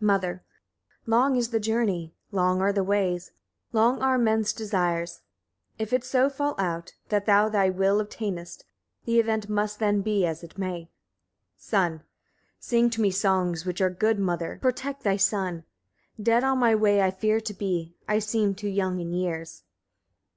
[0.00, 0.42] Mother.
[1.02, 1.02] 4.
[1.12, 3.30] Long is the journey, long are the ways,
[3.72, 5.20] long are men's desires.
[5.78, 8.64] If it so fall out, that thou thy will obtainest,
[9.04, 10.90] the event must then be as it may.
[11.56, 11.98] Son.
[11.98, 12.04] 5.
[12.58, 14.18] Sing to me songs which are good.
[14.18, 14.58] Mother!
[14.60, 15.62] protect thy son.
[16.20, 17.94] Dead on my way I fear to be.
[18.08, 19.62] I seem too young in years.